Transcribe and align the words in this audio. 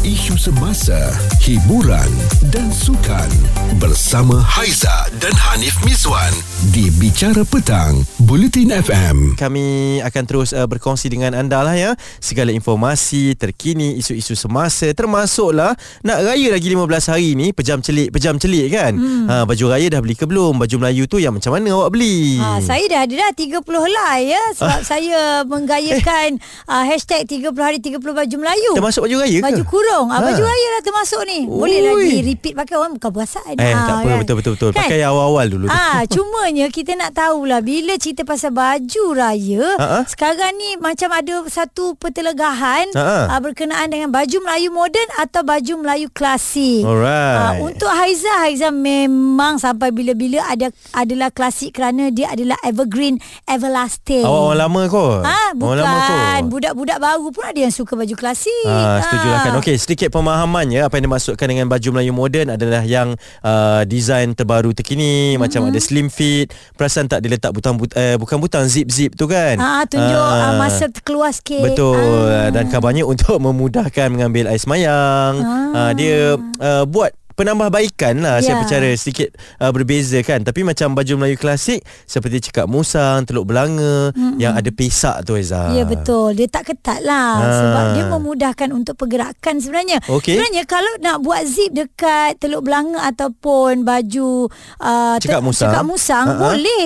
isu 0.00 0.32
semasa, 0.40 0.96
hiburan 1.44 2.08
dan 2.48 2.72
sukan 2.72 3.28
bersama 3.76 4.40
Haiza 4.40 5.12
dan 5.20 5.28
Hanif 5.36 5.76
Miswan 5.84 6.32
di 6.72 6.88
Bicara 6.96 7.44
Petang, 7.44 8.00
Bulletin 8.16 8.72
FM. 8.72 9.36
Kami 9.36 10.00
akan 10.00 10.22
terus 10.24 10.56
uh, 10.56 10.64
berkongsi 10.64 11.12
dengan 11.12 11.36
anda 11.36 11.60
lah 11.60 11.76
ya 11.76 11.92
segala 12.16 12.48
informasi 12.48 13.36
terkini 13.36 14.00
isu-isu 14.00 14.32
semasa 14.32 14.88
termasuklah 14.96 15.76
nak 16.00 16.18
raya 16.24 16.48
lagi 16.48 16.72
15 16.72 17.12
hari 17.12 17.36
ni 17.36 17.52
pejam 17.52 17.84
celik 17.84 18.08
pejam 18.08 18.40
celik 18.40 18.72
kan. 18.72 18.96
Hmm. 18.96 19.28
Ha 19.28 19.44
baju 19.44 19.64
raya 19.68 19.84
dah 19.92 20.00
beli 20.00 20.16
ke 20.16 20.24
belum? 20.24 20.64
Baju 20.64 20.76
Melayu 20.80 21.12
tu 21.12 21.20
yang 21.20 21.36
macam 21.36 21.52
mana 21.52 21.76
awak 21.76 21.92
beli? 21.92 22.40
Ha, 22.40 22.64
saya 22.64 22.88
dah 22.88 23.04
ada 23.04 23.14
dah 23.20 23.30
30 23.36 23.60
helai 23.68 24.32
ya 24.32 24.42
sebab 24.56 24.80
ah. 24.80 24.84
saya 24.84 25.18
menggayakan 25.52 26.40
eh. 26.40 26.72
uh, 26.72 26.84
hashtag 26.88 27.28
30 27.28 27.52
hari 27.60 27.84
30 27.84 28.00
baju 28.00 28.36
Melayu. 28.40 28.72
Termasuk 28.72 29.04
baju 29.04 29.16
raya 29.20 29.38
ke? 29.44 29.44
Baju 29.44 29.64
kurung. 29.68 29.89
Ha. 30.10 30.16
Baju 30.22 30.42
raya 30.42 30.66
dah 30.78 30.82
termasuk 30.82 31.22
ni. 31.26 31.38
Ui. 31.44 31.58
Boleh 31.60 31.78
lagi 31.82 32.18
repeat 32.22 32.54
pakai 32.54 32.74
orang 32.78 32.92
bukan 32.96 33.10
perasaan. 33.10 33.54
Eh 33.58 33.72
ha, 33.74 33.80
tak 33.84 33.94
apa 34.00 34.08
kan? 34.08 34.18
betul 34.22 34.36
betul 34.38 34.52
betul. 34.56 34.70
Kan? 34.72 34.78
Pakai 34.86 35.00
awal-awal 35.02 35.46
dulu. 35.50 35.66
Ah, 35.66 36.02
ha, 36.02 36.06
cumanya 36.06 36.66
kita 36.70 36.92
nak 36.94 37.10
tahulah 37.12 37.60
bila 37.60 37.94
cerita 37.96 38.22
pasal 38.22 38.54
baju 38.54 39.04
raya, 39.12 39.64
Ha-ha? 39.76 40.00
sekarang 40.06 40.54
ni 40.56 40.78
macam 40.78 41.10
ada 41.10 41.34
satu 41.50 41.98
pertelegahan 41.98 42.92
uh, 42.94 43.26
berkenaan 43.40 43.90
dengan 43.90 44.12
baju 44.12 44.36
Melayu 44.44 44.70
moden 44.70 45.08
atau 45.18 45.42
baju 45.42 45.72
Melayu 45.82 46.06
klasik. 46.12 46.84
Alright. 46.84 47.58
Uh, 47.60 47.72
untuk 47.72 47.90
Haiza, 47.90 48.30
Haiza 48.44 48.68
memang 48.70 49.58
sampai 49.58 49.90
bila-bila 49.90 50.44
ada 50.46 50.70
adalah 50.94 51.32
klasik 51.32 51.74
kerana 51.74 52.12
dia 52.12 52.30
adalah 52.30 52.56
evergreen, 52.62 53.16
everlasting. 53.48 54.22
Awak 54.22 54.42
orang 54.52 54.58
lama 54.60 54.80
kot. 54.86 55.20
Ha, 55.24 55.40
bukan. 55.56 55.66
Orang 55.66 55.84
lama 55.84 55.98
kot. 56.04 56.42
Budak-budak 56.50 56.98
baru 57.00 57.26
pun 57.32 57.44
ada 57.48 57.60
yang 57.60 57.74
suka 57.74 57.96
baju 57.96 58.14
klasik. 58.14 58.66
Ha, 58.68 59.00
setuju 59.02 59.26
lah 59.26 59.40
kan. 59.48 59.52
Okey, 59.58 59.76
sedikit 59.80 60.12
pemahaman 60.12 60.68
ya 60.68 60.86
apa 60.86 61.00
yang 61.00 61.08
dimaksudkan 61.08 61.48
dengan 61.48 61.66
baju 61.66 61.88
Melayu 61.96 62.12
moden 62.12 62.52
adalah 62.52 62.84
yang 62.84 63.16
uh, 63.40 63.82
design 63.88 64.36
terbaru 64.36 64.76
terkini 64.76 65.34
mm-hmm. 65.34 65.40
macam 65.40 65.60
ada 65.72 65.80
slim 65.80 66.12
fit, 66.12 66.52
perasan 66.76 67.08
tak 67.08 67.24
diletak 67.24 67.56
butang 67.56 67.80
but, 67.80 67.96
eh, 67.96 68.20
bukan 68.20 68.36
butang 68.36 68.68
zip-zip 68.68 69.16
tu 69.16 69.24
kan. 69.24 69.56
Ha, 69.56 69.88
tunjuk 69.88 70.20
uh, 70.20 70.60
masa 70.60 70.92
keluar 71.00 71.32
sikit. 71.32 71.64
Betul. 71.64 71.96
Ha. 72.28 72.52
Dan 72.52 72.68
kabarnya 72.68 73.08
untuk 73.08 73.40
memudahkan 73.40 74.12
mengambil 74.12 74.52
air 74.52 74.60
semayang. 74.60 75.40
Ha. 75.40 75.54
Uh, 75.72 75.90
dia 75.96 76.36
uh, 76.60 76.84
buat 76.84 77.16
penambahbaikan 77.34 78.20
lah 78.20 78.38
yeah. 78.38 78.44
saya 78.44 78.54
percara 78.60 78.88
sedikit 78.94 79.34
uh, 79.62 79.70
berbeza 79.72 80.20
kan 80.20 80.42
tapi 80.42 80.66
macam 80.66 80.92
baju 80.92 81.12
Melayu 81.16 81.36
klasik 81.38 81.80
seperti 82.04 82.50
cekak 82.50 82.66
musang 82.68 83.24
teluk 83.24 83.48
belanga 83.48 84.12
mm-hmm. 84.12 84.36
yang 84.36 84.54
ada 84.54 84.70
pesak 84.74 85.22
tu 85.24 85.38
Eza 85.38 85.72
ya 85.72 85.82
yeah, 85.82 85.86
betul 85.86 86.34
dia 86.34 86.48
tak 86.50 86.72
ketat 86.72 87.00
lah 87.04 87.40
ha. 87.40 87.48
sebab 87.50 87.84
dia 87.96 88.04
memudahkan 88.10 88.68
untuk 88.74 88.94
pergerakan 88.98 89.62
sebenarnya 89.62 89.98
okay. 90.10 90.36
sebenarnya 90.36 90.62
kalau 90.66 90.92
nak 91.00 91.22
buat 91.22 91.42
zip 91.46 91.72
dekat 91.72 92.36
teluk 92.42 92.66
belanga 92.66 93.00
ataupun 93.08 93.82
baju 93.86 94.50
uh, 94.82 95.16
cekak 95.18 95.42
musang, 95.42 95.70
cekak 95.70 95.84
musang 95.86 96.26
uh-huh. 96.26 96.40
boleh 96.50 96.84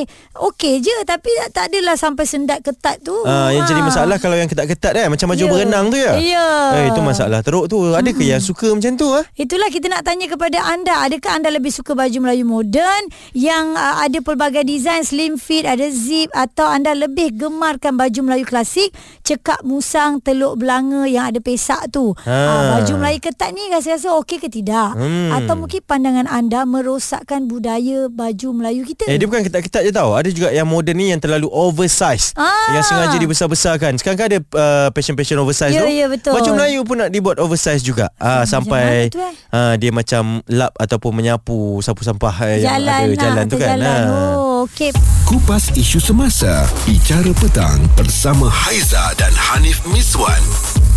okey 0.53 0.81
je 0.85 0.95
tapi 1.05 1.31
tak 1.51 1.73
adalah 1.73 1.97
sampai 1.97 2.25
sendat 2.29 2.61
ketat 2.61 3.01
tu 3.01 3.15
uh, 3.15 3.51
yang 3.51 3.65
ha. 3.65 3.71
jadi 3.71 3.81
masalah 3.83 4.17
kalau 4.21 4.37
yang 4.37 4.49
ketat-ketat 4.49 4.93
kan 4.95 5.09
macam 5.11 5.27
baju 5.33 5.45
yeah. 5.45 5.53
berenang 5.53 5.87
tu 5.91 5.99
ya 5.99 6.13
yeah. 6.21 6.63
eh, 6.79 6.85
itu 6.93 7.01
masalah 7.01 7.41
teruk 7.41 7.67
tu 7.67 7.93
ada 7.93 8.05
ke 8.05 8.15
mm-hmm. 8.15 8.33
yang 8.37 8.43
suka 8.43 8.69
macam 8.71 8.93
tu 8.95 9.09
ah 9.11 9.25
itulah 9.35 9.69
kita 9.73 9.91
nak 9.91 10.05
tanya 10.05 10.27
kepada 10.31 10.44
kepada 10.45 10.77
anda 10.77 10.95
adakah 11.09 11.41
anda 11.41 11.49
lebih 11.49 11.73
suka 11.73 11.97
baju 11.97 12.21
Melayu 12.21 12.45
moden 12.45 13.09
yang 13.33 13.73
uh, 13.81 14.05
ada 14.05 14.21
pelbagai 14.21 14.61
design 14.69 15.01
slim 15.01 15.41
fit 15.41 15.65
ada 15.65 15.89
zip 15.89 16.29
atau 16.37 16.69
anda 16.69 16.93
lebih 16.93 17.33
gemarkan 17.33 17.97
baju 17.97 18.21
Melayu 18.29 18.45
klasik 18.45 18.93
cekak 19.25 19.65
musang 19.65 20.21
teluk 20.21 20.61
belanga 20.61 21.09
yang 21.09 21.33
ada 21.33 21.41
pesak 21.41 21.89
tu 21.89 22.13
ha. 22.29 22.29
uh, 22.29 22.63
baju 22.77 22.93
Melayu 23.01 23.25
ketat 23.25 23.57
ni 23.57 23.73
rasa-rasa 23.73 24.13
okey 24.21 24.37
ke 24.37 24.53
tidak 24.53 24.93
hmm. 24.93 25.33
atau 25.33 25.57
mungkin 25.57 25.81
pandangan 25.81 26.29
anda 26.29 26.69
merosakkan 26.69 27.49
budaya 27.49 28.13
baju 28.13 28.49
Melayu 28.53 28.85
kita 28.85 29.09
eh 29.09 29.17
dia 29.17 29.25
bukan 29.25 29.49
ketat-ketat 29.49 29.81
je 29.81 29.97
tau 29.97 30.13
ada 30.13 30.29
juga 30.29 30.53
yang 30.53 30.69
moden 30.69 30.93
ni 30.93 31.09
yang 31.09 31.25
terlalu 31.25 31.49
oversize 31.49 32.37
ah. 32.37 32.53
yang 32.69 32.85
sengaja 32.85 33.17
dibesar-besarkan 33.17 33.97
sekarang 33.97 34.19
kan 34.21 34.27
ada 34.29 34.41
uh, 34.45 34.89
passion-passion 34.93 35.41
oversize 35.41 35.73
ya, 35.73 35.81
tu 35.81 35.89
ya, 35.89 36.05
betul. 36.13 36.37
baju 36.37 36.51
Melayu 36.53 36.85
pun 36.85 37.01
nak 37.01 37.09
dibuat 37.09 37.41
oversize 37.41 37.81
juga 37.81 38.13
uh, 38.21 38.45
sampai 38.45 39.09
tu, 39.09 39.25
eh? 39.25 39.33
uh, 39.57 39.73
dia 39.81 39.89
macam 39.89 40.24
lap 40.51 40.73
ataupun 40.77 41.13
menyapu 41.15 41.79
sapu 41.81 42.03
sampah 42.03 42.35
jalan 42.59 42.61
yang 42.61 42.77
ada 42.81 42.89
lah, 42.89 43.25
jalan 43.25 43.45
tu 43.49 43.57
kan. 43.57 43.69
Jalan. 43.77 44.03
Ha. 44.05 44.15
Oh, 44.35 44.67
okay. 44.67 44.91
Kupas 45.25 45.73
isu 45.75 45.99
semasa, 46.01 46.69
bicara 46.85 47.33
petang 47.37 47.81
bersama 47.97 48.47
Haiza 48.49 49.15
dan 49.17 49.33
Hanif 49.33 49.85
Miswan 49.89 50.43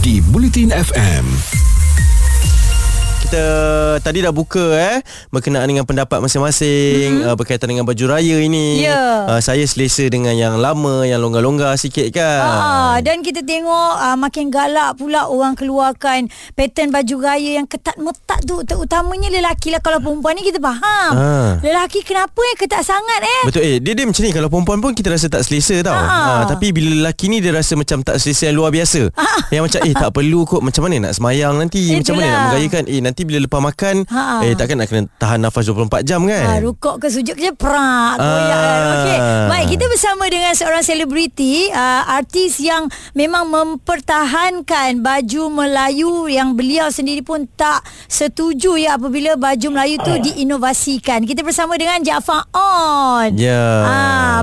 di 0.03 0.19
Bulletin 0.23 0.71
FM 0.71 1.25
kita 3.17 3.43
tadi 4.01 4.21
dah 4.21 4.31
buka 4.31 4.73
eh 4.77 4.97
berkenaan 5.33 5.67
dengan 5.67 5.83
pendapat 5.83 6.21
masing-masing 6.21 7.21
mm-hmm. 7.21 7.29
uh, 7.31 7.35
berkaitan 7.35 7.67
dengan 7.73 7.83
baju 7.83 8.05
raya 8.07 8.37
ini. 8.39 8.85
Yeah. 8.85 9.27
Uh, 9.27 9.41
saya 9.41 9.65
selesa 9.65 10.07
dengan 10.07 10.37
yang 10.37 10.61
lama, 10.61 11.03
yang 11.03 11.19
longgar-longgar 11.21 11.73
sikit 11.81 12.07
kan. 12.13 12.47
Uh, 12.47 12.95
dan 13.01 13.25
kita 13.25 13.41
tengok 13.43 13.93
uh, 13.97 14.17
makin 14.17 14.53
galak 14.53 14.95
pula 14.95 15.27
orang 15.27 15.57
keluarkan 15.57 16.29
pattern 16.53 16.93
baju 16.93 17.15
raya 17.19 17.57
yang 17.59 17.67
ketat-metat 17.67 18.45
tu 18.45 18.61
terutamanya 18.63 19.33
lelaki 19.33 19.73
lah 19.73 19.81
kalau 19.81 19.97
perempuan 19.99 20.37
ni 20.37 20.45
kita 20.45 20.61
faham. 20.61 21.11
Uh. 21.17 21.51
Lelaki 21.65 22.05
kenapa 22.05 22.37
yang 22.37 22.57
ketat 22.59 22.83
sangat 22.85 23.21
eh? 23.23 23.41
Betul 23.49 23.63
eh 23.65 23.77
dia 23.81 23.93
dia 23.97 24.05
macam 24.05 24.21
ni 24.23 24.31
kalau 24.31 24.47
perempuan 24.47 24.77
pun 24.79 24.91
kita 24.93 25.09
rasa 25.11 25.27
tak 25.27 25.43
selesa 25.43 25.81
tau. 25.81 25.97
Uh. 25.97 26.05
Uh, 26.05 26.43
tapi 26.45 26.69
bila 26.71 26.93
lelaki 26.93 27.27
ni 27.27 27.41
dia 27.41 27.51
rasa 27.51 27.73
macam 27.73 28.05
tak 28.05 28.21
selesa 28.21 28.49
yang 28.51 28.57
luar 28.61 28.71
biasa. 28.71 29.09
Uh. 29.11 29.39
Yang 29.49 29.63
macam 29.71 29.79
eh 29.83 29.93
tak 29.95 30.11
perlu 30.15 30.45
kot 30.45 30.61
macam 30.61 30.81
mana 30.85 31.09
nak 31.09 31.13
semayang 31.17 31.55
nanti 31.57 31.91
Itulah. 31.91 31.99
macam 31.99 32.13
mana 32.17 32.27
nak 32.27 32.41
mengayakan 32.51 32.83
eh 32.87 32.99
nanti 33.07 33.23
bila 33.23 33.39
lepas 33.39 33.63
makan 33.63 34.03
ha. 34.11 34.43
eh 34.43 34.53
takkan 34.53 34.83
nak 34.83 34.91
kena 34.91 35.07
tahan 35.15 35.39
nafas 35.39 35.63
24 35.71 36.03
jam 36.03 36.21
kan? 36.27 36.43
Ha, 36.43 36.59
rukuk 36.59 36.99
ke 36.99 37.07
sujud 37.07 37.39
ke 37.39 37.55
perak 37.55 38.19
goyak 38.19 38.59
ha. 38.59 38.67
kan 38.67 38.79
okey 38.99 39.17
baik 39.47 39.67
kita 39.71 39.85
bersama 39.87 40.23
dengan 40.27 40.53
seorang 40.53 40.83
selebriti 40.83 41.71
uh, 41.71 42.03
artis 42.19 42.59
yang 42.59 42.91
memang 43.15 43.47
mempertahankan 43.47 44.99
baju 44.99 45.43
Melayu 45.47 46.27
yang 46.27 46.53
beliau 46.57 46.91
sendiri 46.91 47.23
pun 47.23 47.47
tak 47.55 47.85
setuju 48.11 48.75
ya 48.75 48.99
apabila 48.99 49.37
baju 49.39 49.67
Melayu 49.71 49.95
tu 50.01 50.13
diinovasikan. 50.17 51.23
Kita 51.23 51.45
bersama 51.45 51.77
dengan 51.77 52.01
Jaafar 52.01 52.49
On. 52.51 53.29
Ya. 53.37 53.53
Yeah. 53.53 53.77
ha, 53.85 53.95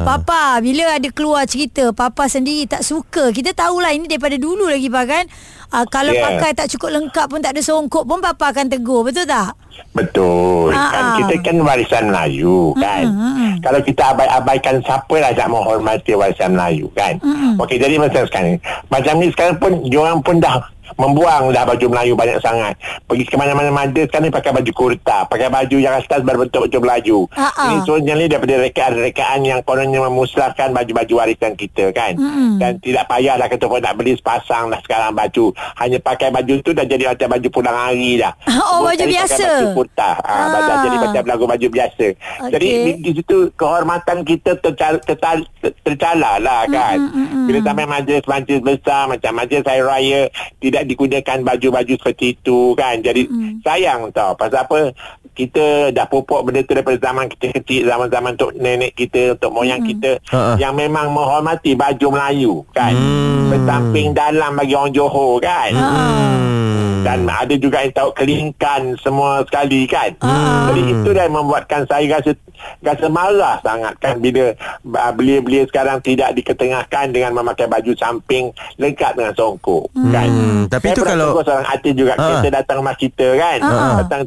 papa 0.03 0.63
bila 0.63 0.97
ada 0.97 1.09
keluar 1.11 1.45
cerita 1.45 1.91
papa 1.91 2.31
sendiri 2.31 2.65
tak 2.71 2.87
suka. 2.87 3.35
Kita 3.35 3.53
tahulah 3.53 3.93
ini 3.93 4.07
daripada 4.07 4.39
dulu 4.39 4.71
lagi 4.71 4.89
pak 4.89 5.05
kan 5.05 5.25
uh, 5.73 5.87
kalau 5.89 6.13
yeah. 6.13 6.25
pakai 6.27 6.51
tak 6.53 6.69
cukup 6.75 6.91
lengkap 7.01 7.27
pun 7.31 7.41
tak 7.41 7.57
ada 7.57 7.63
songkok 7.63 8.05
pun 8.05 8.19
papa 8.19 8.53
akan 8.53 8.67
tegur 8.69 9.07
betul 9.07 9.25
tak 9.25 9.55
betul 9.95 10.75
uh-huh. 10.75 10.91
kan 10.91 11.05
kita 11.23 11.35
kan 11.41 11.57
warisan 11.63 12.05
Melayu 12.11 12.75
kan 12.77 13.05
uh-huh. 13.07 13.53
kalau 13.63 13.81
kita 13.81 14.03
abai-abaikan 14.11 14.77
siapa 14.83 15.15
lah 15.23 15.31
tak 15.33 15.49
menghormati 15.49 16.13
warisan 16.19 16.59
Melayu 16.59 16.87
kan 16.93 17.15
uh-huh. 17.23 17.63
okey 17.63 17.79
jadi 17.79 17.97
macam 17.97 18.23
sekarang 18.27 18.59
macam 18.91 19.15
ni 19.23 19.27
sekarang 19.31 19.57
pun 19.63 19.73
diorang 19.87 20.19
pun 20.21 20.43
dah 20.43 20.74
membuang 20.97 21.51
dah 21.51 21.65
baju 21.67 21.87
Melayu 21.91 22.15
banyak 22.15 22.39
sangat. 22.41 22.75
Pergi 23.05 23.25
ke 23.27 23.37
mana-mana 23.37 23.71
ada 23.85 24.03
sekarang 24.09 24.27
ni 24.27 24.33
pakai 24.33 24.53
baju 24.57 24.73
kurta, 24.73 25.29
pakai 25.29 25.49
baju 25.53 25.77
yang 25.77 25.95
atas 25.95 26.21
berbentuk 26.25 26.67
baju 26.67 26.79
Melayu. 26.81 27.19
Uh-uh. 27.29 27.69
Ini 27.69 27.77
sebenarnya 27.85 28.15
ni 28.17 28.27
daripada 28.27 28.55
rekaan-rekaan 28.65 29.41
yang 29.45 29.61
kononnya 29.63 30.01
memusnahkan 30.09 30.73
baju-baju 30.73 31.15
warisan 31.21 31.53
kita 31.55 31.93
kan. 31.93 32.17
Uh-uh. 32.17 32.57
Dan 32.57 32.81
tidak 32.81 33.05
payahlah 33.07 33.47
kita 33.47 33.69
pun 33.69 33.85
nak 33.85 33.95
beli 34.01 34.17
sepasang 34.17 34.73
lah 34.73 34.81
sekarang 34.81 35.13
baju. 35.13 35.53
Hanya 35.79 35.99
pakai 36.01 36.33
baju 36.33 36.55
tu 36.65 36.71
dah 36.73 36.87
jadi 36.89 37.13
macam 37.13 37.29
baju 37.37 37.49
pulang 37.53 37.77
hari 37.77 38.19
dah. 38.19 38.33
Oh, 38.75 38.83
baju 38.83 39.07
biasa. 39.07 39.71
Baju 39.71 39.87
kurta. 39.87 40.19
Ha, 40.19 40.35
baju, 40.51 40.73
jadi 40.83 40.97
macam 40.99 41.23
lagu 41.31 41.45
baju 41.47 41.67
biasa. 41.71 42.07
Okay. 42.11 42.51
Jadi 42.51 42.67
di, 42.67 42.93
di 43.07 43.11
situ 43.23 43.55
kehormatan 43.55 44.27
kita 44.27 44.59
tercala, 44.59 44.99
tercala, 44.99 45.47
tercala 45.63 46.43
lah 46.43 46.67
kan. 46.67 46.99
Uh-uh. 46.99 47.47
Bila 47.47 47.59
sampai 47.63 47.87
majlis-majlis 47.87 48.61
besar 48.67 49.07
macam 49.07 49.31
majlis 49.39 49.63
hari 49.63 49.85
raya 49.85 50.21
tidak 50.59 50.74
digunakan 50.83 51.39
baju-baju 51.47 51.95
seperti 51.95 52.35
itu 52.35 52.75
kan 52.75 52.99
jadi 52.99 53.31
mm. 53.31 53.63
sayang 53.63 54.11
tau 54.11 54.35
pasal 54.35 54.67
apa 54.67 54.91
kita 55.35 55.95
dah 55.95 56.07
pupuk 56.11 56.43
benda 56.43 56.67
tu 56.67 56.75
daripada 56.75 56.99
zaman 56.99 57.31
kita 57.31 57.55
kecil 57.63 57.87
zaman-zaman 57.87 58.35
untuk 58.35 58.53
nenek 58.59 58.99
kita 58.99 59.39
untuk 59.39 59.51
moyang 59.55 59.83
mm. 59.85 59.89
kita 59.95 60.11
uh-uh. 60.35 60.57
yang 60.59 60.75
memang 60.75 61.15
menghormati 61.15 61.79
baju 61.79 62.07
Melayu 62.11 62.55
kan 62.75 62.91
mm. 62.91 63.55
bersamping 63.55 64.11
dalam 64.11 64.59
bagi 64.59 64.75
orang 64.75 64.91
Johor 64.91 65.39
kan 65.39 65.71
mm 65.71 66.64
dan 67.05 67.29
hmm. 67.29 67.41
ada 67.45 67.55
juga 67.61 67.85
yang 67.85 67.93
tahu 67.93 68.11
kelingkan 68.17 68.97
semua 69.05 69.45
sekali 69.45 69.85
kan 69.85 70.17
hmm. 70.19 70.65
jadi 70.73 70.81
itu 70.97 71.11
yang 71.13 71.33
membuatkan 71.37 71.85
saya 71.85 72.19
rasa 72.19 72.33
rasa 72.81 73.07
marah 73.13 73.61
sangat 73.61 73.95
kan 74.01 74.17
bila 74.19 74.57
uh, 74.97 75.13
belia-belia 75.13 75.69
sekarang 75.69 76.01
tidak 76.01 76.33
diketengahkan 76.33 77.13
dengan 77.13 77.37
memakai 77.37 77.69
baju 77.69 77.93
samping 77.95 78.49
lengkap 78.81 79.13
dengan 79.21 79.33
songkok 79.37 79.85
hmm. 79.93 80.13
kan 80.13 80.29
tapi 80.73 80.87
saya 80.91 80.97
itu 80.97 81.03
kalau 81.05 81.27
seorang 81.45 81.69
artis 81.69 81.93
juga 81.93 82.13
ha. 82.17 82.25
kita 82.25 82.49
datang 82.63 82.77
rumah 82.81 82.97
kita 82.97 83.29
kan 83.37 83.59
ha. 83.61 83.77
datang 84.05 84.21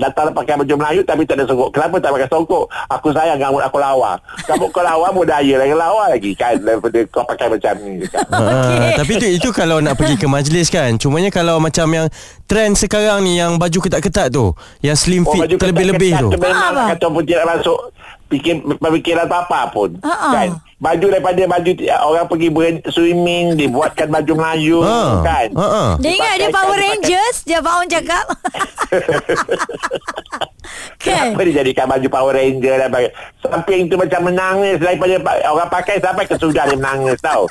datang 0.00 0.26
pakai 0.32 0.54
baju 0.64 0.74
Melayu 0.80 1.00
tapi 1.04 1.22
tak 1.28 1.36
ada 1.36 1.44
songkok 1.44 1.70
kenapa 1.74 1.96
tak 2.00 2.10
pakai 2.16 2.28
songkok 2.32 2.64
aku 2.88 3.08
sayang 3.12 3.38
rambut 3.38 3.62
aku 3.62 3.76
lawa 3.76 4.16
rambut 4.48 4.68
kau 4.72 4.80
lawa 4.80 5.12
budaya 5.12 5.54
lagi 5.60 5.74
lawa 5.76 6.04
lagi 6.08 6.32
kan 6.32 6.56
daripada 6.56 6.98
kau 7.12 7.24
pakai 7.28 7.46
macam 7.52 7.74
ni 7.84 8.06
kan? 8.08 8.24
okay. 8.40 8.96
tapi 8.96 9.12
itu 9.20 9.26
itu 9.36 9.48
kalau 9.52 9.84
nak 9.84 9.98
pergi 10.00 10.16
ke 10.16 10.26
majlis 10.30 10.72
kan 10.72 10.96
cumanya 10.96 11.28
kalau 11.28 11.60
macam 11.60 11.86
yang 11.92 12.06
trend 12.44 12.74
sekarang 12.74 13.20
ni 13.20 13.36
yang 13.36 13.56
baju 13.56 13.78
ketat-ketat 13.78 14.28
tu, 14.28 14.52
yang 14.80 14.94
slim 14.94 15.22
fit 15.24 15.40
baju 15.40 15.56
terlebih-lebih 15.56 16.12
tu. 16.18 16.28
Memang 16.32 16.72
Ah, 16.74 16.88
kata 16.90 17.06
pun 17.06 17.22
tidak 17.22 17.46
masuk 17.46 17.78
fikir, 18.26 18.60
pemikiran 18.76 19.24
apa 19.24 19.68
pun. 19.68 19.96
Ah. 20.00 20.32
Kan? 20.34 20.50
Baju 20.76 21.06
daripada 21.08 21.38
baju 21.46 21.70
orang 22.02 22.26
pergi 22.26 22.48
ber 22.48 22.64
swimming, 22.88 23.54
dibuatkan 23.54 24.10
baju 24.10 24.32
Melayu 24.34 24.82
Ha. 24.82 25.22
kan. 25.22 25.48
Ha. 25.54 25.94
Dia 25.96 26.10
ingat 26.12 26.34
dia 26.36 26.50
Power 26.50 26.74
dipakai- 26.74 26.82
Rangers 26.90 27.36
Dia 27.44 27.58
Faun 27.62 27.86
cakap 27.86 28.26
Kan 30.98 31.34
Kenapa 31.34 31.40
dia 31.42 31.54
jadikan 31.56 31.86
baju 31.86 32.08
Power 32.08 32.34
Ranger 32.34 32.74
dan 32.76 32.88
bagi 32.88 33.08
Samping 33.38 33.86
tu 33.86 33.94
macam 33.94 34.20
menangis 34.24 34.76
Daripada 34.78 35.14
pa- 35.20 35.42
orang 35.44 35.70
pakai 35.70 35.96
sampai 35.98 36.24
kesudah 36.24 36.64
dia 36.64 36.74
menangis 36.74 37.18
tau 37.20 37.46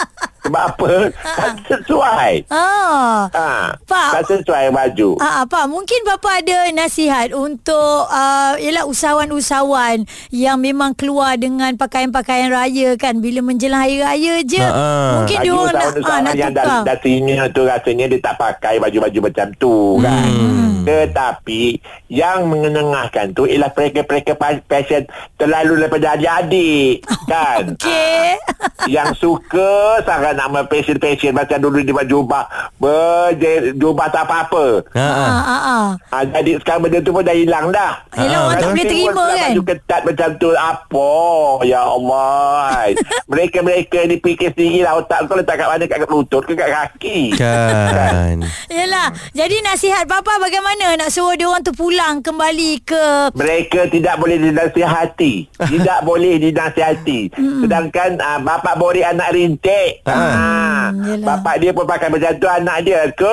Sebab 0.52 0.64
apa? 0.70 0.92
Tak 1.16 1.52
sesuai 1.66 2.34
Ah. 2.52 3.32
ha, 3.32 3.48
Pak. 3.82 4.10
Tak 4.14 4.24
sesuai 4.30 4.68
baju 4.70 5.16
Ah, 5.18 5.48
apa 5.48 5.64
mungkin 5.66 6.04
bapa 6.04 6.44
ada 6.44 6.68
nasihat 6.72 7.32
untuk 7.32 7.72
uh, 8.04 8.54
ialah 8.58 8.84
usahawan-usahawan 8.84 10.04
yang 10.30 10.58
memang 10.58 10.92
keluar 10.92 11.34
dengan 11.36 11.72
pakaian-pakaian 11.74 12.52
raya 12.52 12.94
kan 12.96 13.18
bila 13.18 13.40
menjelang 13.40 13.80
hari 13.80 14.04
raya 14.04 14.44
je 14.44 14.60
Ah, 14.60 14.68
ah. 14.68 15.10
mungkin 15.16 15.38
Bagi 15.38 15.48
dia 15.48 15.54
orang 15.54 15.72
nak 15.72 15.72
ah, 15.72 15.88
usahawan-usahawan 15.96 16.22
nak 16.22 16.36
yang 16.36 16.52
dah, 16.52 16.64
tukar 16.64 16.84
dah 16.84 16.98
senior 17.00 17.48
tu 17.50 17.62
rasanya 17.64 18.06
dia 18.08 18.20
tak 18.20 18.36
pakai 18.36 18.76
baju-baju 18.78 19.20
macam 19.24 19.48
tu 19.56 19.76
kan. 19.98 20.28
Hmm. 20.28 20.70
Tetapi 20.82 21.62
yang 22.10 22.50
mengenengahkan 22.50 23.32
tu 23.32 23.46
ialah 23.46 23.72
mereka-mereka 23.72 24.34
pa- 24.34 24.60
passion 24.62 25.06
terlalu 25.38 25.80
daripada 25.80 26.18
adik-adik 26.18 27.06
kan. 27.32 27.64
Okey. 27.72 28.36
yang 28.88 29.14
suka 29.14 29.72
sangat 30.02 30.34
nama 30.42 30.60
passion-passion 30.66 31.38
macam 31.38 31.58
dulu 31.62 31.86
dia 31.86 31.94
buat 31.94 32.08
jubah 32.10 32.46
berjubah 32.82 34.08
tak 34.10 34.24
apa-apa. 34.26 34.66
Ha. 34.98 35.06
ha. 35.06 35.26
Ah, 35.32 35.42
ah, 35.42 35.62
ah. 35.62 35.88
Ha, 36.12 36.16
jadi 36.26 36.58
sekarang 36.60 36.90
benda 36.90 37.00
tu 37.00 37.14
pun 37.14 37.22
dah 37.22 37.36
hilang 37.36 37.70
dah. 37.70 38.02
Ah, 38.12 38.26
orang 38.26 38.60
tak 38.60 38.70
boleh 38.74 38.88
terima 38.88 39.26
kan 39.32 39.50
Baju 39.52 39.62
ketat 39.66 40.02
macam 40.06 40.30
tu 40.38 40.50
Apa 40.54 41.12
Ya 41.68 41.82
Allah 41.84 42.92
Mereka-mereka 43.32 44.00
ni 44.08 44.16
fikir 44.20 44.50
sendiri 44.54 44.84
lah 44.86 45.00
Otak 45.00 45.28
kau 45.28 45.38
letak 45.38 45.56
kat 45.60 45.68
mana 45.68 45.86
Kat 45.88 46.00
lutut 46.08 46.44
ke 46.46 46.54
kat 46.56 46.70
kaki 46.70 47.20
Kan. 47.38 48.44
Yelah 48.68 49.08
Jadi 49.32 49.56
nasihat 49.64 50.06
papa 50.08 50.38
bagaimana 50.40 50.96
Nak 51.00 51.10
suruh 51.12 51.36
dia 51.36 51.48
orang 51.48 51.64
tu 51.64 51.74
pulang 51.76 52.20
Kembali 52.20 52.84
ke 52.84 53.32
Mereka 53.36 53.92
tidak 53.92 54.16
boleh 54.20 54.38
dinasihati 54.40 55.34
Tidak 55.72 56.00
boleh 56.04 56.36
dinasihati 56.40 57.20
Sedangkan 57.36 58.20
uh, 58.20 58.40
Bapak 58.42 58.76
bori 58.78 59.02
anak 59.06 59.34
rintik 59.36 60.04
Ah. 60.08 60.31
Ah, 60.32 60.88
yelah. 60.96 61.26
Bapak 61.28 61.56
dia 61.60 61.72
pun 61.76 61.86
pakai 61.86 62.08
macam 62.08 62.32
tu 62.40 62.48
Anak 62.48 62.78
dia 62.88 63.00
ke 63.12 63.32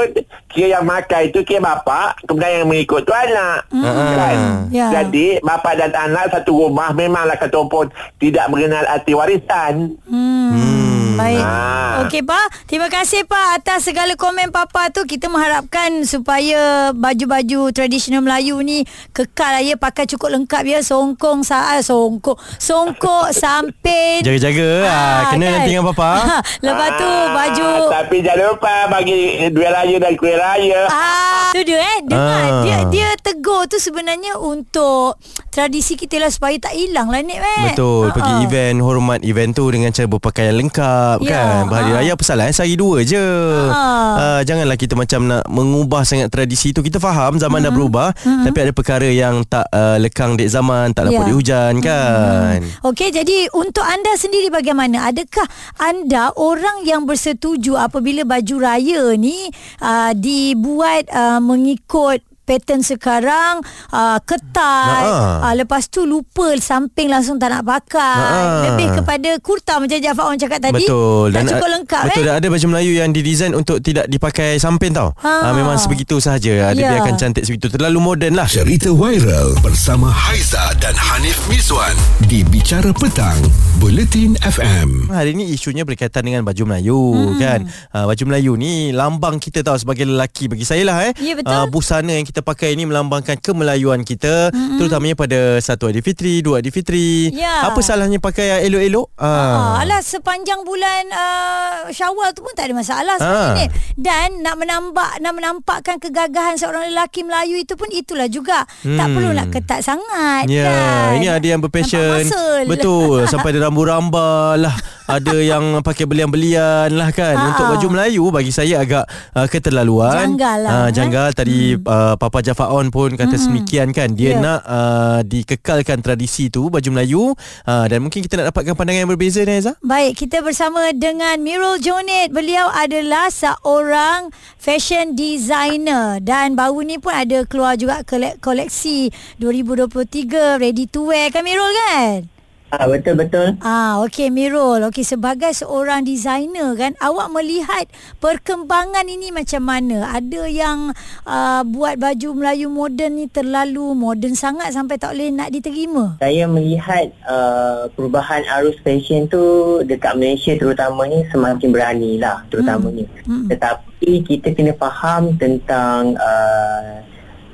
Kira 0.49 0.79
yang 0.79 0.85
makai 0.85 1.31
tu 1.31 1.41
Kira 1.47 1.63
bapak 1.63 2.23
Kemudian 2.27 2.63
yang 2.65 2.69
mengikut 2.69 3.07
tu 3.07 3.15
anak 3.15 3.69
kan? 3.71 4.37
Ya. 4.75 4.87
Jadi 4.91 5.39
Bapak 5.41 5.75
dan 5.79 5.93
anak 5.95 6.35
Satu 6.35 6.67
rumah 6.67 6.91
Memanglah 6.93 7.39
kata 7.39 7.61
pun 7.69 7.89
Tidak 8.19 8.47
mengenal 8.51 8.85
arti 8.89 9.13
warisan 9.13 9.95
Hmm. 10.09 10.51
Hmm. 10.53 10.88
Baik. 11.19 11.43
Ah. 11.43 12.01
Okey 12.01 12.23
Pak, 12.23 12.47
terima 12.65 12.87
kasih 12.87 13.25
Pak 13.25 13.59
atas 13.59 13.85
segala 13.85 14.15
komen 14.15 14.49
Papa 14.49 14.87
tu. 14.89 15.03
Kita 15.03 15.27
mengharapkan 15.27 16.03
supaya 16.03 16.91
baju-baju 16.93 17.69
tradisional 17.71 18.23
Melayu 18.23 18.55
ni 18.61 18.83
kekal 19.11 19.51
lah 19.51 19.63
ya 19.63 19.75
pakai 19.75 20.07
cukup 20.07 20.31
lengkap 20.31 20.63
ya. 20.65 20.79
Songkong 20.81 21.43
saat 21.43 21.83
songkong, 21.83 22.39
songkok 22.57 23.35
samping. 23.37 24.23
Jaga-jaga 24.23 24.69
lah. 24.81 25.19
Kena 25.29 25.47
nanti 25.53 25.71
dengan 25.71 25.87
papa. 25.89 26.11
Lepas 26.65 26.91
tu 26.95 27.09
Ah, 27.09 27.27
baju 27.35 27.69
Tapi 27.91 28.17
jangan 28.21 28.45
lupa 28.49 28.75
Bagi 28.87 29.19
duit 29.49 29.69
raya 29.69 29.97
dan 29.99 30.13
kuih 30.15 30.35
raya 30.35 30.87
Ah, 30.87 31.51
tu 31.51 31.61
dia 31.61 31.77
eh. 31.77 31.99
Dengar 32.05 32.37
Ah. 32.39 32.61
dia 32.61 32.79
dia 32.89 33.09
tegur 33.19 33.65
tu 33.65 33.77
sebenarnya 33.77 34.37
untuk 34.37 35.17
tradisi 35.49 35.95
kita 35.95 36.19
lah 36.19 36.29
supaya 36.29 36.55
tak 36.59 36.73
hilang 36.73 37.09
lah 37.09 37.19
Nik 37.19 37.37
eh. 37.37 37.63
Betul 37.67 38.09
Ah, 38.09 38.15
Pergi 38.15 38.33
ah. 38.35 38.45
event 38.45 38.77
Hormat 38.79 39.21
event 39.23 39.51
tu 39.51 39.65
Dengan 39.67 39.91
cara 39.91 40.07
berpakaian 40.07 40.55
lengkap 40.55 41.08
Ya, 41.19 41.31
kan 41.31 41.47
Berhari 41.67 41.91
ha. 41.91 41.97
raya 41.97 42.13
apa 42.13 42.21
salah 42.23 42.45
eh? 42.45 42.53
Sehari 42.53 42.75
dua 42.75 43.01
je 43.01 43.25
Ha. 43.69 43.81
uh, 44.15 44.41
Janganlah 44.43 44.75
kita 44.75 44.93
macam 44.93 45.25
Nak 45.25 45.49
mengubah 45.49 46.03
sangat 46.03 46.29
tradisi 46.29 46.71
tu 46.71 46.81
Kita 46.81 46.99
faham 46.99 47.37
Zaman 47.37 47.61
dah 47.61 47.71
berubah 47.71 48.13
Tapi 48.19 48.59
ada 48.59 48.71
perkara 48.71 49.07
yang 49.07 49.41
Tak 49.43 49.65
uh, 49.67 49.97
lekang 49.97 50.35
dek 50.35 50.47
zaman 50.47 50.93
Tak 50.93 51.07
lapuk 51.07 51.17
Ya. 51.17 51.25
di 51.25 51.35
hujan 51.35 51.73
kan 51.79 52.59
Okey, 52.85 53.09
jadi 53.11 53.49
untuk 53.53 53.83
anda 53.83 54.13
sendiri 54.15 54.49
bagaimana? 54.49 55.09
Adakah 55.09 55.49
anda 55.79 56.31
orang 56.35 56.85
yang 56.85 57.05
bersetuju 57.05 57.75
apabila 57.75 58.23
baju 58.23 58.57
raya 58.59 59.15
ni 59.15 59.49
uh, 59.79 60.13
dibuat 60.13 61.09
uh, 61.09 61.39
mengikut 61.39 62.21
pattern 62.49 62.81
sekarang 62.81 63.61
uh, 63.93 64.17
ketat 64.25 65.05
uh, 65.45 65.53
lepas 65.53 65.85
tu 65.87 66.09
lupa 66.09 66.57
samping 66.57 67.13
langsung 67.13 67.37
tak 67.37 67.53
nak 67.53 67.63
pakai 67.63 67.97
Ha. 67.99 68.73
lebih 68.73 68.89
kepada 69.03 69.31
kurta 69.39 69.77
macam 69.77 69.99
Jafar 69.99 70.25
orang 70.25 70.41
cakap 70.41 70.61
tadi 70.63 70.87
Betul 70.87 71.29
tak 71.29 71.35
Dan 71.35 71.45
cukup 71.51 71.69
a- 71.69 71.73
lengkap 71.77 72.03
Betul 72.09 72.25
eh 72.25 72.35
ada 72.35 72.47
baju 72.47 72.67
Melayu 72.71 72.93
yang 72.95 73.11
didesain 73.11 73.53
Untuk 73.53 73.83
tidak 73.83 74.07
dipakai 74.07 74.57
samping 74.57 74.95
tau 74.95 75.13
Ha. 75.19 75.45
ha. 75.45 75.49
Memang 75.53 75.77
sebegitu 75.77 76.17
sahaja 76.19 76.73
Dia 76.73 76.79
Ya. 76.79 76.89
biarkan 76.95 77.19
cantik 77.19 77.43
sebegitu 77.43 77.75
Terlalu 77.75 77.99
moden 77.99 78.33
lah 78.33 78.47
Cerita 78.47 78.89
viral 78.89 79.59
bersama 79.61 80.09
Haiza 80.09 80.73
dan 80.79 80.95
Hanif 80.95 81.37
Miswan 81.51 81.93
di 82.25 82.45
Bicara 82.45 82.93
Petang, 82.93 83.41
Buletin 83.81 84.37
FM. 84.39 85.09
Hari 85.09 85.33
ni 85.33 85.49
isunya 85.49 85.83
berkaitan 85.83 86.23
dengan 86.23 86.45
baju 86.45 86.63
Melayu 86.65 87.01
hmm. 87.01 87.39
kan. 87.41 87.61
Uh, 87.89 88.05
baju 88.05 88.23
Melayu 88.29 88.53
ni 88.55 88.93
lambang 88.93 89.41
kita 89.41 89.65
tahu 89.65 89.75
sebagai 89.75 90.05
lelaki 90.05 90.47
bagi 90.47 90.63
saya 90.63 90.85
lah 90.85 91.09
eh. 91.09 91.13
Ya, 91.19 91.35
betul. 91.35 91.51
Uh, 91.51 91.67
busana 91.69 92.13
yang 92.13 92.27
kita 92.27 92.38
pakai 92.41 92.73
ni 92.73 92.85
melambangkan 92.85 93.37
kemelayuan 93.37 94.03
kita 94.03 94.51
hmm. 94.51 94.77
terutamanya 94.77 95.15
pada 95.15 95.39
satu 95.59 95.87
Aidilfitri, 95.87 96.41
dua 96.41 96.59
Aidilfitri. 96.59 97.31
Ya. 97.31 97.67
Apa 97.67 97.81
salahnya 97.81 98.19
pakai 98.19 98.45
yang 98.49 98.61
elok-elok? 98.67 99.09
Ah, 99.15 99.27
Ah. 99.29 99.75
alah 99.81 100.01
sepanjang 100.01 100.63
bulan 100.63 101.09
uh, 101.09 101.89
Syawal 101.89 102.33
tu 102.33 102.41
pun 102.41 102.53
tak 102.53 102.69
ada 102.69 102.75
masalah 102.75 103.15
Ah. 103.15 103.21
sebenarnya 103.21 103.57
ni. 103.57 103.67
Dan 103.95 104.29
nak 104.41 104.57
menambah 104.57 105.11
nak 105.19 105.33
menampakkan 105.33 105.97
kegagahan 105.97 106.55
seorang 106.55 106.89
lelaki 106.89 107.23
Melayu 107.23 107.57
itu 107.57 107.75
pun 107.75 107.89
itulah 107.89 108.27
juga. 108.27 108.67
Hmm. 108.83 108.95
Tak 108.95 109.07
perlu 109.09 109.31
nak 109.31 109.49
ketat 109.49 109.81
sangat 109.81 110.45
Ya, 110.47 110.65
kan. 110.65 111.09
ini 111.17 111.27
ada 111.27 111.47
yang 111.47 111.61
berpassion. 111.61 112.25
Betul, 112.65 113.27
sampai 113.27 113.53
ada 113.53 113.67
rambu-rambal 113.67 114.59
lah. 114.61 114.75
Ada 115.09 115.41
yang 115.41 115.65
pakai 115.81 116.05
belian-belian 116.05 116.93
lah 116.93 117.09
kan. 117.11 117.33
Ha, 117.33 117.45
Untuk 117.49 117.65
ha. 117.65 117.71
baju 117.73 117.87
Melayu 117.89 118.29
bagi 118.29 118.53
saya 118.53 118.79
agak 118.79 119.05
uh, 119.33 119.49
keterlaluan. 119.49 120.37
Janggal 120.37 120.57
lah, 120.61 120.71
Ah, 120.71 120.85
eh. 120.85 120.89
janggal 120.93 121.29
tadi 121.33 121.59
uh, 121.75 122.15
Papa 122.15 122.39
Jafar 122.39 122.69
On 122.69 122.85
pun 122.87 123.13
kata 123.13 123.35
semikian 123.35 123.89
kan. 123.91 124.13
Dia 124.13 124.29
Ya. 124.29 124.39
nak 124.39 124.61
uh, 124.63 125.19
dikekalkan 125.23 125.99
tradisi 125.99 126.47
tu 126.47 126.69
baju 126.69 126.89
Melayu 126.91 127.33
uh, 127.65 127.85
dan 127.87 127.99
mungkin 127.99 128.21
kita 128.21 128.37
nak 128.37 128.53
dapatkan 128.53 128.77
pandangan 128.77 129.01
yang 129.03 129.11
berbeza 129.11 129.41
ni 129.41 129.57
Aizah. 129.57 129.73
Baik, 129.81 130.13
kita 130.19 130.39
bersama 130.39 130.93
dengan 130.93 131.41
Mirul 131.41 131.79
Jonet. 131.79 132.29
Beliau 132.29 132.69
adalah 132.69 133.29
seorang 133.29 134.29
fashion 134.55 135.15
designer 135.15 136.21
dan 136.21 136.53
baru 136.53 136.85
ni 136.85 136.97
pun 136.97 137.11
ada 137.11 137.43
keluar 137.43 137.75
juga 137.75 138.05
kole- 138.05 138.37
koleksi 138.39 139.09
2023 139.39 140.29
ready 140.59 140.85
to 140.85 141.07
wear 141.07 141.31
kan 141.31 141.41
Mirul 141.41 141.73
kan? 141.89 142.29
Ah 142.69 142.85
betul 142.85 143.17
betul. 143.17 143.57
Ah, 143.65 144.05
okey 144.05 144.29
Mirul. 144.29 144.85
Okey 144.93 145.01
sebagai 145.01 145.57
seorang 145.57 146.05
designer 146.05 146.77
kan, 146.77 146.93
awak 147.01 147.33
melihat 147.33 147.89
perkembangan 148.21 149.09
ini 149.09 149.33
macam 149.33 149.65
mana? 149.65 150.13
Ada 150.13 150.45
yang 150.53 150.93
uh, 151.25 151.65
buat 151.65 151.97
baju 151.97 152.29
Melayu 152.37 152.69
moden 152.69 153.25
ni 153.25 153.27
terlalu 153.33 153.97
moden 153.97 154.37
sangat 154.37 154.77
sampai 154.77 155.01
tak 155.01 155.17
boleh 155.17 155.33
nak 155.33 155.49
diterima. 155.49 156.21
Saya 156.21 156.45
melihat 156.45 157.09
uh, 157.25 157.89
perubahan 157.97 158.45
arus 158.61 158.77
fashion 158.85 159.25
tu 159.33 159.81
dekat 159.89 160.21
Malaysia 160.21 160.53
terutamanya 160.53 161.25
semakin 161.33 161.73
berani 161.73 162.21
lah 162.21 162.45
terutamanya. 162.53 163.09
Hmm. 163.25 163.49
Tetapi 163.49 164.29
kita 164.29 164.53
kena 164.53 164.77
faham 164.77 165.41
tentang 165.41 166.21
uh, 166.21 167.01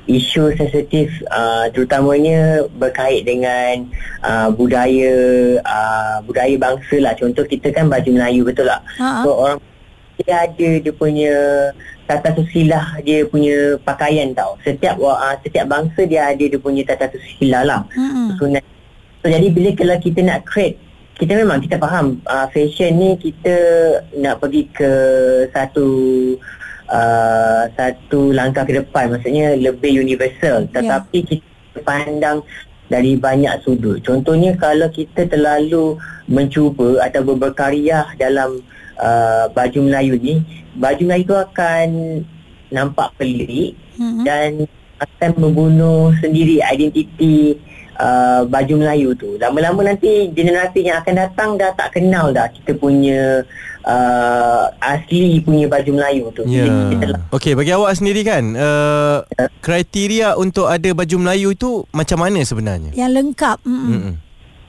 isu 0.05 0.53
sensitif 0.53 1.09
uh, 1.33 1.65
terutamanya 1.73 2.65
berkait 2.77 3.25
dengan 3.25 3.89
uh, 4.21 4.53
budaya 4.53 5.13
uh, 5.65 6.17
budaya 6.25 6.55
bangsa 6.57 7.01
lah. 7.01 7.13
Contoh 7.17 7.45
kita 7.45 7.73
kan 7.73 7.89
baju 7.89 8.09
Melayu 8.13 8.45
betul 8.45 8.69
tak? 8.69 8.81
Ha, 9.01 9.05
ha. 9.05 9.21
So 9.25 9.29
orang 9.33 9.57
dia 10.15 10.47
ada 10.47 10.69
dia 10.79 10.93
punya 10.95 11.33
tata 12.07 12.31
susilah 12.37 13.01
dia 13.01 13.25
punya 13.25 13.81
pakaian 13.81 14.31
tau. 14.37 14.55
Setiap 14.61 15.01
uh, 15.01 15.35
setiap 15.41 15.65
bangsa 15.67 16.05
dia 16.05 16.31
ada 16.31 16.43
dia 16.45 16.59
punya 16.61 16.85
tata 16.85 17.09
susila 17.09 17.65
lah. 17.65 17.81
Mm-mm. 17.97 18.37
Sunat. 18.37 18.63
So 19.25 19.33
jadi 19.33 19.49
bila 19.49 19.73
kalau 19.73 19.97
kita 19.97 20.21
nak 20.21 20.45
create 20.45 20.77
kita 21.15 21.31
memang 21.31 21.63
kita 21.63 21.79
faham 21.79 22.19
uh, 22.27 22.45
fashion 22.51 22.99
ni 22.99 23.15
kita 23.15 23.55
nak 24.19 24.43
pergi 24.43 24.67
ke 24.75 24.91
satu 25.55 25.87
uh, 26.35 26.64
satu 27.73 28.29
langkah 28.31 28.63
ke 28.63 28.77
depan 28.77 29.09
maksudnya 29.09 29.57
lebih 29.57 29.99
universal 29.99 30.69
tetapi 30.69 31.17
kita 31.25 31.81
pandang 31.81 32.45
dari 32.85 33.17
banyak 33.17 33.65
sudut. 33.65 33.97
Contohnya 34.05 34.53
kalau 34.61 34.85
kita 34.93 35.25
terlalu 35.25 35.97
mencuba 36.29 37.01
atau 37.01 37.25
berkarya 37.33 38.05
dalam 38.21 38.61
uh, 39.01 39.49
baju 39.49 39.79
Melayu 39.89 40.13
ni, 40.21 40.45
baju 40.77 41.01
Melayu 41.01 41.25
tu 41.25 41.37
akan 41.37 41.87
nampak 42.69 43.09
pelik 43.17 43.73
Mhm. 43.95 44.23
dan 44.27 44.51
akan 44.99 45.31
membunuh 45.39 46.11
sendiri 46.19 46.59
identiti 46.59 47.55
uh, 47.95 48.43
baju 48.47 48.83
Melayu 48.83 49.15
tu. 49.15 49.39
Lama-lama 49.39 49.87
nanti 49.87 50.29
generasi 50.35 50.83
yang 50.83 50.99
akan 50.99 51.15
datang 51.15 51.49
dah 51.55 51.71
tak 51.75 51.95
kenal 51.95 52.35
dah 52.35 52.51
kita 52.51 52.75
punya 52.75 53.43
uh, 53.85 54.65
asli 54.81 55.39
punya 55.45 55.69
baju 55.69 55.91
Melayu 55.93 56.33
tu. 56.33 56.41
Ya. 56.49 56.65
Kita 56.65 56.95
telah 57.05 57.21
Okey, 57.31 57.53
bagi 57.53 57.71
awak 57.71 57.93
sendiri 57.95 58.25
kan, 58.25 58.43
uh, 58.57 59.21
kriteria 59.61 60.35
untuk 60.35 60.67
ada 60.67 60.89
baju 60.91 61.15
Melayu 61.21 61.53
itu 61.53 61.85
macam 61.93 62.25
mana 62.25 62.41
sebenarnya? 62.41 62.91
Yang 62.97 63.11
lengkap. 63.21 63.57
Mm-mm. 63.63 63.89
Mm-mm. 63.93 64.15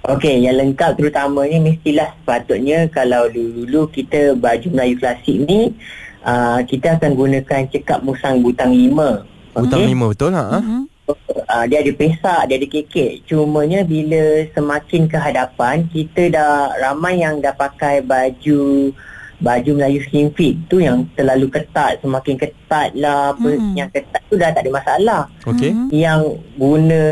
Okey, 0.06 0.46
yang 0.46 0.54
lengkap 0.54 1.02
terutamanya 1.02 1.58
mestilah 1.58 2.14
sepatutnya 2.23 2.87
kalau 2.94 3.26
dulu-dulu 3.26 3.90
kita 3.90 4.38
baju 4.38 4.68
Melayu 4.70 4.94
klasik 5.02 5.37
ni 5.49 5.75
uh, 6.23 6.62
kita 6.62 6.94
akan 6.94 7.18
gunakan 7.18 7.66
cekap 7.73 8.06
musang 8.06 8.38
butang 8.38 8.70
lima. 8.70 9.26
Hutang 9.56 9.82
Okey? 9.82 9.90
lima 9.90 10.06
betul 10.12 10.30
ha? 10.37 10.62
Mm-mm. 10.62 10.87
Uh, 11.14 11.64
dia 11.70 11.78
ada 11.82 11.92
pesak, 11.94 12.40
dia 12.50 12.56
ada 12.58 12.66
kekek. 12.66 13.12
Cumanya 13.30 13.86
bila 13.86 14.46
semakin 14.52 15.06
ke 15.06 15.16
hadapan, 15.16 15.86
kita 15.90 16.32
dah 16.34 16.75
ramai 16.82 17.22
yang 17.22 17.38
dah 17.38 17.54
pakai 17.54 18.02
baju 18.02 18.90
baju 19.36 19.70
Melayu 19.76 20.00
slim 20.08 20.32
fit 20.32 20.56
tu 20.64 20.80
yang 20.80 21.04
terlalu 21.12 21.52
ketat, 21.52 22.00
semakin 22.00 22.40
ketat 22.40 22.96
lah, 22.96 23.36
apa 23.36 23.48
Mm-mm. 23.52 23.76
yang 23.76 23.88
ketat 23.92 24.25
tu 24.32 24.40
dah 24.40 24.48
tak 24.48 24.64
ada 24.64 24.72
masalah. 24.72 25.22
Okey. 25.44 25.76
Mhm. 25.76 25.88
Yang 25.92 26.20
guna 26.56 27.02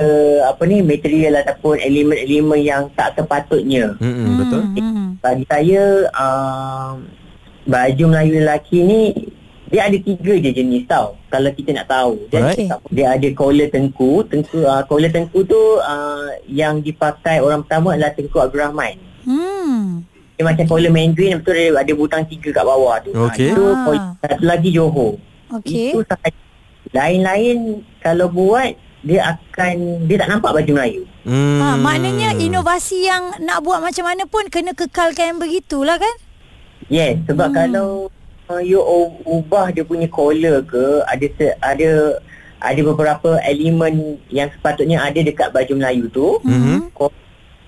apa 0.49 0.63
ni 0.65 0.81
material 0.81 1.45
ataupun 1.45 1.85
elemen-elemen 1.85 2.61
yang 2.65 2.83
tak 2.97 3.13
sepatutnya. 3.21 3.93
Mm-mm, 4.01 4.41
betul. 4.41 4.63
Mm-mm. 4.73 5.07
Bagi 5.21 5.45
saya 5.53 6.09
uh, 6.17 6.97
baju 7.69 8.05
Melayu 8.09 8.33
lelaki 8.41 8.79
ni 8.85 9.01
dia 9.75 9.83
ada 9.85 9.99
tiga 9.99 10.33
je 10.37 10.51
jenis 10.53 10.87
tau 10.87 11.19
kalau 11.27 11.51
kita 11.51 11.75
nak 11.75 11.91
tahu 11.91 12.15
dia, 12.31 12.39
Alright. 12.47 12.71
dia 12.89 13.07
ada 13.11 13.29
collar 13.35 13.67
tengku 13.67 14.23
tengku 14.25 14.63
uh, 14.63 14.87
collar 14.87 15.11
tengku 15.11 15.43
tu 15.43 15.59
uh, 15.81 16.31
yang 16.47 16.79
dipakai 16.79 17.43
orang 17.43 17.67
pertama 17.67 17.93
adalah 17.93 18.15
tengku 18.15 18.39
Abdul 18.39 18.63
Rahman 18.63 18.95
Hmm. 19.25 20.05
dia 20.37 20.45
macam 20.45 20.63
collar 20.65 20.89
Mandarin 20.89 21.41
betul 21.41 21.57
ada, 21.57 21.83
ada 21.83 21.93
butang 21.93 22.23
tiga 22.25 22.53
kat 22.53 22.63
bawah 22.63 23.01
tu 23.01 23.11
Okey. 23.11 23.51
Ah, 23.51 23.51
itu 23.51 23.63
Ah. 23.65 23.83
collar. 23.83 24.03
satu 24.23 24.45
lagi 24.45 24.71
Johor 24.71 25.13
Okey. 25.51 25.91
itu 25.91 25.99
lain-lain 26.93 27.57
kalau 27.99 28.29
buat 28.29 28.71
dia 29.01 29.21
akan 29.27 29.75
dia 30.07 30.17
tak 30.17 30.31
nampak 30.31 30.55
baju 30.55 30.71
Melayu 30.73 31.03
Hmm. 31.25 31.57
Ha, 31.57 31.81
maknanya 31.81 32.37
inovasi 32.37 33.09
yang 33.09 33.41
nak 33.41 33.65
buat 33.65 33.81
macam 33.81 34.05
mana 34.05 34.29
pun 34.29 34.45
kena 34.47 34.77
kekalkan 34.77 35.41
begitulah 35.41 35.97
kan? 35.97 36.15
Yes, 36.87 37.17
sebab 37.25 37.49
hmm. 37.49 37.57
kalau 37.57 38.13
uh, 38.47 38.61
you 38.61 38.81
ubah 39.25 39.71
dia 39.71 39.83
punya 39.83 40.09
collar 40.09 40.61
ke, 40.63 41.03
ada 41.05 41.27
se- 41.35 41.59
ada 41.59 41.91
ada 42.61 42.81
beberapa 42.81 43.37
elemen 43.45 44.17
yang 44.33 44.49
sepatutnya 44.49 45.05
ada 45.05 45.21
dekat 45.21 45.53
baju 45.53 45.73
Melayu 45.77 46.09
tu, 46.09 46.41
Mhm. 46.41 46.97
kau 46.97 47.13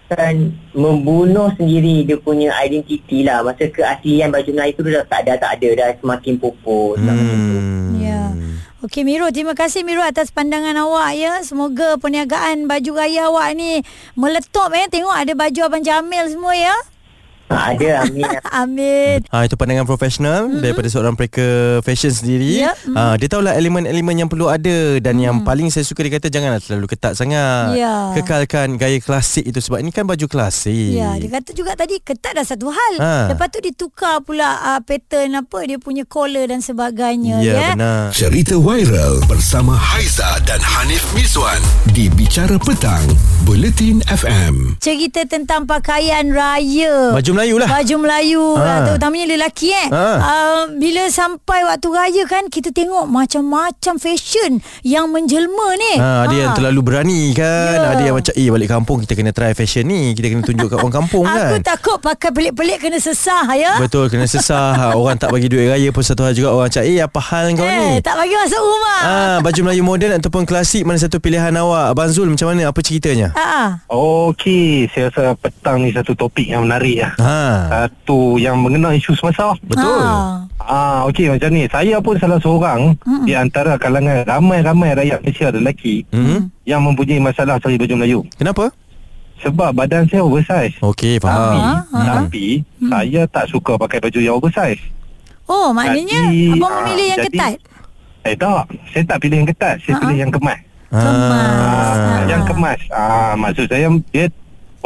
akan 0.07 0.55
membunuh 0.71 1.51
sendiri 1.59 2.07
dia 2.07 2.15
punya 2.17 2.55
identiti 2.63 3.27
lah. 3.27 3.43
Masa 3.43 3.67
keaslian 3.67 4.31
baju 4.31 4.51
Melayu 4.55 4.73
tu 4.73 4.87
dah 4.87 5.05
tak 5.05 5.27
ada, 5.27 5.35
tak 5.37 5.53
ada, 5.59 5.69
dah 5.75 5.89
semakin 5.99 6.35
pupus. 6.39 6.97
Hmm. 6.97 7.99
Ya. 7.99 8.31
Okey 8.87 9.03
Miro, 9.03 9.27
terima 9.35 9.53
kasih 9.53 9.83
Miro 9.83 9.99
atas 10.01 10.31
pandangan 10.31 10.79
awak 10.79 11.11
ya. 11.19 11.43
Semoga 11.43 11.99
perniagaan 11.99 12.71
baju 12.71 12.91
raya 12.95 13.27
awak 13.27 13.59
ni 13.59 13.83
meletup 14.15 14.71
ya. 14.71 14.87
Tengok 14.87 15.11
ada 15.11 15.33
baju 15.35 15.61
Abang 15.67 15.83
Jamil 15.83 16.25
semua 16.31 16.55
ya. 16.55 16.77
Ha, 17.47 17.79
ada, 17.79 17.89
Amin. 18.07 18.27
Amin. 18.51 19.19
Ha, 19.31 19.47
itu 19.47 19.55
pandangan 19.55 19.87
profesional 19.87 20.51
mm-hmm. 20.51 20.63
daripada 20.63 20.89
seorang 20.91 21.15
mereka 21.15 21.79
fashion 21.87 22.11
sendiri. 22.11 22.67
Yep. 22.67 22.77
Ha, 22.95 23.03
dia 23.23 23.29
tahulah 23.31 23.55
elemen-elemen 23.55 24.27
yang 24.27 24.31
perlu 24.31 24.51
ada 24.51 24.99
dan 24.99 25.15
mm. 25.19 25.23
yang 25.23 25.37
paling 25.47 25.71
saya 25.71 25.87
suka 25.87 26.03
dia 26.03 26.19
kata 26.19 26.27
janganlah 26.27 26.59
terlalu 26.59 26.91
ketat 26.91 27.15
sangat. 27.15 27.79
Ya. 27.79 28.19
Kekalkan 28.19 28.75
gaya 28.75 28.99
klasik 28.99 29.47
itu 29.47 29.63
sebab 29.63 29.79
ini 29.79 29.95
kan 29.95 30.03
baju 30.03 30.27
klasik. 30.27 30.99
Ya, 30.99 31.15
dia 31.15 31.31
kata 31.31 31.55
juga 31.55 31.79
tadi 31.79 32.03
ketat 32.03 32.35
dah 32.35 32.43
satu 32.43 32.67
hal. 32.75 32.93
Ha. 32.99 33.15
Lepas 33.31 33.47
tu 33.55 33.63
ditukar 33.63 34.27
pula 34.27 34.59
uh, 34.75 34.81
pattern 34.83 35.39
apa 35.39 35.59
dia 35.63 35.79
punya 35.79 36.03
collar 36.03 36.51
dan 36.51 36.59
sebagainya 36.59 37.43
ya, 37.47 37.53
ya. 37.55 37.69
benar. 37.79 38.11
Cerita 38.11 38.59
viral 38.59 39.23
bersama 39.31 39.79
Haiza 39.79 40.43
dan 40.43 40.59
Hanif 40.59 41.07
Miswan 41.15 41.63
di 41.95 42.11
Bicara 42.11 42.59
Petang, 42.59 43.07
Buletin 43.47 44.03
FM. 44.11 44.81
Cerita 44.83 45.23
tentang 45.29 45.69
pakaian 45.69 46.27
raya. 46.35 47.15
Baju 47.15 47.33
Melayu 47.37 47.55
lah. 47.57 47.69
Baju 47.71 47.95
Melayu 47.99 48.45
Ha. 48.49 48.65
ha. 48.65 48.75
Terutamanya 48.83 49.27
lelaki 49.29 49.69
eh 49.69 49.89
Ha. 49.89 50.07
uh, 50.17 50.61
Bila 50.75 51.05
sampai 51.07 51.61
waktu 51.63 51.89
raya 51.89 52.23
kan 52.25 52.49
Kita 52.49 52.71
tengok 52.71 53.05
macam-macam 53.07 53.95
fashion 53.97 54.57
Yang 54.83 55.07
menjelma 55.07 55.69
ni 55.75 55.95
Ha, 55.97 56.25
ada 56.25 56.35
yang 56.35 56.53
terlalu 56.53 56.81
berani 56.83 57.23
kan. 57.33 57.77
Ya. 57.77 57.89
Ada 57.91 58.03
yang 58.03 58.17
macam 58.17 58.33
eh 58.33 58.49
balik 58.49 58.69
kampung 58.71 58.97
kita 59.01 59.13
kena 59.13 59.31
try 59.31 59.53
fashion 59.53 59.85
ni. 59.85 60.11
Kita 60.11 60.27
kena 60.27 60.43
tunjuk 60.43 60.69
kat 60.69 60.79
orang 60.79 60.95
kampung 60.97 61.25
Aku 61.29 61.37
kan. 61.55 61.63
takut 61.63 61.99
pakai 61.99 62.31
pelik-pelik 62.31 62.79
kena 62.81 62.97
sesah 62.97 63.45
ya 63.53 63.77
Betul 63.77 64.09
kena 64.09 64.25
sesah. 64.25 64.73
Ha, 64.73 64.85
orang 64.99 65.17
tak 65.17 65.29
bagi 65.29 65.47
duit 65.47 65.67
raya 65.67 65.89
pun 65.91 66.01
satu 66.01 66.23
hal 66.23 66.33
juga 66.33 66.51
orang 66.51 66.69
cakap 66.69 66.87
eh 66.87 66.99
apa 66.99 67.21
hal 67.23 67.45
kau 67.53 67.63
Eh 67.63 67.77
ni? 67.77 68.01
tak 68.01 68.15
bagi 68.15 68.33
masuk 68.35 68.57
rumah 68.59 68.99
Ah, 68.99 69.37
baju 69.39 69.61
Melayu 69.61 69.83
moden 69.83 70.13
ataupun 70.15 70.43
klasik 70.43 70.83
mana 70.83 70.97
satu 70.97 71.19
pilihan 71.19 71.53
awak? 71.53 71.93
Abang 71.93 72.09
Zul 72.09 72.27
macam 72.27 72.49
mana? 72.49 72.67
Apa 72.67 72.81
ceritanya? 72.81 73.35
Ha. 73.35 73.83
Okey, 73.87 74.87
saya 74.89 75.09
rasa 75.09 75.35
petang 75.35 75.81
ni 75.81 75.91
satu 75.91 76.15
topik 76.15 76.47
yang 76.47 76.63
menarik 76.63 76.97
lah. 76.99 77.13
Ha. 77.17 77.26
Satu 77.69 78.21
yang 78.37 78.57
mengenai 78.57 78.97
isu 78.97 79.13
semasa. 79.13 79.53
Betul. 79.63 80.01
Ha. 80.01 80.43
Ah, 80.59 81.01
okey 81.07 81.29
macam 81.29 81.49
ni. 81.49 81.67
Saya 81.67 81.99
pun 81.99 82.17
salah 82.17 82.39
seorang 82.39 82.95
Mm-mm. 82.99 83.23
di 83.23 83.33
antara 83.33 83.77
kalangan 83.77 84.25
ramai-ramai 84.25 84.95
rakyat 84.95 85.19
Malaysia 85.21 85.49
lelaki 85.49 86.03
Hmm. 86.09 86.51
yang 86.65 86.81
mempunyai 86.81 87.19
masalah 87.19 87.57
cari 87.57 87.77
baju 87.77 87.95
Melayu. 87.95 88.21
Kenapa? 88.35 88.71
Sebab 89.37 89.71
badan 89.73 90.07
saya 90.07 90.23
oversize. 90.23 90.75
Okey, 90.81 91.19
Tapi, 91.19 91.29
faham. 91.29 91.85
ha. 91.85 92.03
tapi 92.19 92.47
saya 92.81 93.23
tak 93.27 93.47
suka 93.47 93.77
pakai 93.77 94.01
baju 94.01 94.19
yang 94.19 94.35
oversize. 94.35 94.81
Oh 95.45 95.71
maknanya 95.71 96.27
Jadi, 96.27 96.51
Abang 96.53 96.67
ah, 96.69 96.77
memilih 96.83 97.07
yang 97.07 97.21
jadi- 97.21 97.31
ketat 97.31 97.55
Eh 98.23 98.35
tak, 98.35 98.65
saya 98.91 99.05
tak 99.07 99.19
pilih 99.21 99.37
yang 99.37 99.47
ketat, 99.47 99.79
saya 99.79 99.93
Ha-ha. 99.93 100.03
pilih 100.03 100.19
yang 100.19 100.33
kemas. 100.33 100.59
Kemas. 100.89 101.47
Ah, 101.55 101.95
Ah. 101.95 102.21
yang 102.27 102.43
kemas. 102.43 102.81
Ah, 102.89 103.33
maksud 103.37 103.67
saya 103.67 103.87
dia 104.09 104.27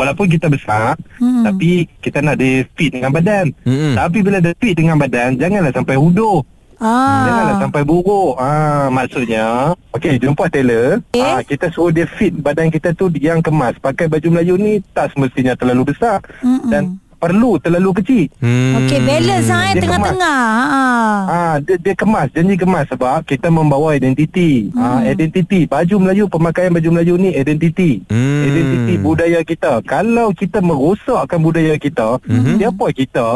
walaupun 0.00 0.25
kita 0.26 0.49
besar 0.49 0.97
Hmm. 1.21 1.45
tapi 1.45 1.85
kita 2.00 2.19
nak 2.19 2.40
dia 2.40 2.64
fit 2.73 2.88
dengan 2.88 3.12
badan. 3.12 3.52
Hmm. 3.61 3.92
Tapi 3.92 4.19
bila 4.21 4.40
dia 4.40 4.57
fit 4.57 4.73
dengan 4.73 4.97
badan 4.97 5.37
janganlah 5.37 5.69
sampai 5.71 5.95
hudur. 5.95 6.40
ah. 6.80 7.28
Janganlah 7.28 7.57
sampai 7.61 7.83
buruk. 7.85 8.40
Ah 8.40 8.88
maksudnya 8.88 9.45
okey 9.92 10.16
jumpa 10.16 10.49
tailor, 10.49 11.04
Okey. 11.07 11.21
ah 11.21 11.45
kita 11.45 11.69
suruh 11.69 11.92
dia 11.92 12.09
fit 12.09 12.33
badan 12.33 12.73
kita 12.73 12.97
tu 12.97 13.12
yang 13.14 13.38
kemas. 13.38 13.76
Pakai 13.76 14.09
baju 14.09 14.33
Melayu 14.33 14.57
ni 14.57 14.80
tak 14.90 15.12
semestinya 15.12 15.52
terlalu 15.52 15.92
besar 15.92 16.25
Mm-mm. 16.40 16.73
dan 16.73 16.97
perlu 17.21 17.61
terlalu 17.61 17.91
kecil. 18.00 18.25
Hmm. 18.41 18.81
Okey 18.81 18.99
balance 19.05 19.53
ha, 19.53 19.59
eh, 19.69 19.73
Dia 19.77 19.83
tengah-tengah 19.85 20.41
ha. 20.41 20.85
Ah 21.29 21.57
dia, 21.61 21.77
dia 21.77 21.93
kemas, 21.93 22.33
janji 22.33 22.57
kemas 22.57 22.89
sebab 22.89 23.21
kita 23.29 23.53
membawa 23.53 23.93
identiti. 23.93 24.73
Ah 24.73 25.05
identiti 25.05 25.69
baju 25.69 25.95
Melayu 26.00 26.25
pemakaian 26.27 26.73
baju 26.73 26.89
Melayu 26.89 27.21
ni 27.21 27.37
identiti. 27.37 28.00
Hmm. 28.09 28.49
Identiti 28.49 28.95
budaya 28.97 29.45
kita. 29.45 29.85
Kalau 29.85 30.33
kita 30.33 30.65
merosakkan 30.65 31.39
budaya 31.45 31.77
kita, 31.77 32.17
Mhm. 32.25 32.57
siapa 32.57 32.87
kita 32.97 33.29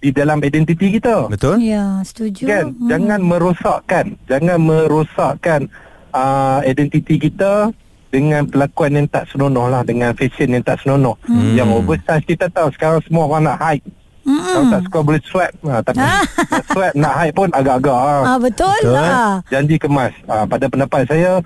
di 0.00 0.08
dalam 0.16 0.40
identiti 0.40 0.96
kita? 0.96 1.28
Betul? 1.28 1.60
Ya 1.60 2.00
setuju 2.00 2.48
Kan? 2.48 2.72
Hmm. 2.72 2.88
Jangan 2.88 3.20
merosakkan, 3.20 4.16
jangan 4.24 4.56
merosakkan 4.56 5.68
uh, 6.16 6.64
identiti 6.64 7.20
kita 7.20 7.68
dengan 8.10 8.42
pelakuan 8.44 8.90
yang 8.92 9.06
tak 9.06 9.24
senonoh 9.30 9.70
lah 9.70 9.82
dengan 9.82 10.10
fashion 10.12 10.50
yang 10.50 10.62
tak 10.62 10.82
senonoh. 10.82 11.14
Hmm. 11.24 11.54
Yang 11.54 11.68
oversize 11.78 12.26
kita 12.26 12.50
tahu 12.50 12.68
sekarang 12.74 13.00
semua 13.06 13.24
orang 13.26 13.46
nak 13.46 13.58
hide. 13.58 13.86
Mm-mm. 14.20 14.44
Kalau 14.44 14.66
tak 14.68 14.80
suka 14.84 14.98
boleh 15.00 15.22
swipe 15.24 15.56
ha, 15.64 15.80
Tapi 15.80 15.96
Ah. 15.96 16.20
nak 16.92 17.12
hide 17.16 17.32
pun 17.32 17.48
agak-agak 17.56 17.96
ha. 17.96 18.16
Ah 18.20 18.38
betul, 18.38 18.76
lah. 18.84 19.40
Janji 19.48 19.80
kemas 19.80 20.12
ha, 20.28 20.44
Pada 20.44 20.68
pendapat 20.68 21.08
saya 21.08 21.40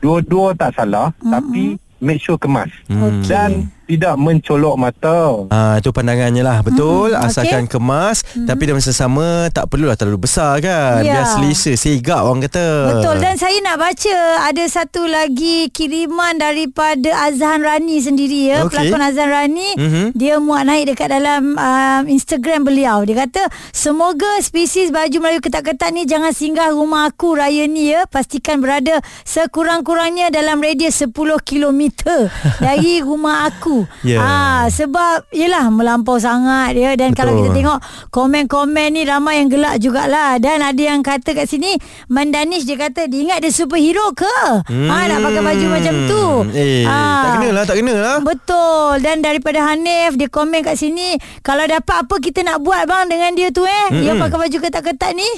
Dua-dua 0.00 0.56
tak 0.56 0.72
salah 0.72 1.12
mm-hmm. 1.20 1.30
Tapi 1.30 1.64
make 2.00 2.20
sure 2.20 2.40
kemas. 2.40 2.72
Okey. 2.88 3.28
Dan 3.28 3.68
tidak 3.86 4.14
mencolok 4.14 4.74
mata. 4.74 5.44
Ah 5.48 5.76
itu 5.76 5.90
pandangannya 5.90 6.40
lah. 6.40 6.60
Betul 6.60 7.12
Hmm, 7.12 7.20
asalkan 7.22 7.64
okey. 7.64 7.72
kemas 7.74 8.16
tapi 8.40 8.64
dalam 8.64 8.76
masa 8.76 8.90
sama 8.90 9.26
tak 9.48 9.68
perlulah 9.68 9.92
terlalu 9.92 10.24
besar 10.24 10.58
kan. 10.58 11.00
Ya. 11.00 11.12
biar 11.14 11.26
selesa 11.26 11.72
segak 11.74 12.20
orang 12.20 12.42
kata. 12.42 12.66
Betul 12.90 13.16
dan 13.18 13.34
saya 13.34 13.56
nak 13.60 13.76
baca 13.78 14.16
ada 14.42 14.64
satu 14.64 15.04
lagi 15.04 15.68
kiriman 15.68 16.34
daripada 16.34 17.12
Azhan 17.22 17.60
Rani 17.60 17.98
sendiri 17.98 18.40
ya. 18.46 18.58
Okey. 18.62 18.72
pelakon 18.88 19.02
Azhan 19.02 19.28
Rani 19.28 19.68
Mhm. 19.74 20.04
dia 20.12 20.38
muat 20.38 20.64
naik 20.64 20.90
dekat 20.90 21.08
dalam 21.10 21.54
um, 21.54 22.02
Instagram 22.06 22.64
beliau. 22.64 23.02
Dia 23.02 23.22
kata 23.22 23.42
semoga 23.70 24.40
spesies 24.40 24.88
baju 24.88 25.16
Melayu 25.18 25.40
ketat-ketat 25.40 25.90
ni 25.90 26.04
jangan 26.04 26.30
singgah 26.30 26.70
rumah 26.70 27.04
aku 27.04 27.34
raya 27.34 27.64
ni 27.64 27.90
ya. 27.90 28.06
Pastikan 28.06 28.58
berada 28.58 29.00
sekurang-kurangnya 29.24 30.30
dalam 30.30 30.58
radius 30.58 30.98
10 30.98 31.12
km 31.40 31.80
dari 32.64 32.98
rumah 32.98 33.44
aku 33.44 33.73
baju. 33.76 34.06
Ya. 34.06 34.18
Ah 34.20 34.62
sebab 34.66 35.26
yalah 35.30 35.66
melampau 35.68 36.16
sangat 36.16 36.74
ya 36.74 36.94
dan 36.94 37.10
Betul. 37.10 37.18
kalau 37.18 37.32
kita 37.36 37.50
tengok 37.50 37.78
komen-komen 38.10 38.88
ni 38.90 39.02
ramai 39.02 39.40
yang 39.40 39.48
gelak 39.48 39.76
jugalah 39.78 40.38
dan 40.38 40.60
ada 40.60 40.78
yang 40.78 41.00
kata 41.00 41.34
kat 41.34 41.46
sini 41.46 41.74
Mandanish 42.06 42.62
dia 42.62 42.76
kata 42.76 43.06
dia 43.06 43.24
ingat 43.24 43.38
dia 43.40 43.50
superhero 43.50 44.12
ke? 44.12 44.36
Hmm. 44.64 44.86
Ha 44.86 45.06
nak 45.06 45.18
pakai 45.20 45.42
baju 45.42 45.66
macam 45.68 45.94
tu. 46.06 46.24
Eh, 46.52 46.84
Ah. 46.84 47.22
tak 47.24 47.30
kena 47.36 47.48
lah, 47.50 47.64
tak 47.64 47.76
kena 47.76 47.94
lah. 47.96 48.16
Betul 48.20 49.00
Dan 49.00 49.20
daripada 49.20 49.62
Hanif 49.64 50.14
Dia 50.14 50.28
komen 50.28 50.60
kat 50.60 50.76
sini 50.76 51.16
Kalau 51.40 51.64
dapat 51.64 52.04
apa 52.04 52.14
Kita 52.18 52.42
nak 52.42 52.60
buat 52.60 52.84
bang 52.84 53.08
Dengan 53.08 53.30
dia 53.32 53.48
tu 53.48 53.62
eh 53.62 53.86
mm 53.90 54.02
Yang 54.02 54.16
pakai 54.20 54.38
baju 54.38 54.56
ketat-ketat 54.60 55.12
ni 55.14 55.28